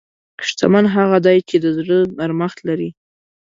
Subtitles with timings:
[0.47, 2.89] شتمن هغه دی چې د زړه نرمښت لري.